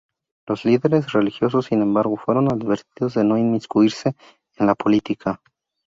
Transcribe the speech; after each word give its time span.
Los 0.47 0.65
líderes 0.65 1.11
religiosos, 1.11 1.67
sin 1.67 1.83
embargo, 1.83 2.17
fueron 2.17 2.51
advertidos 2.51 3.13
de 3.13 3.23
no 3.23 3.37
inmiscuirse 3.37 4.15
en 4.57 4.65
la 4.65 4.73
política. 4.73 5.39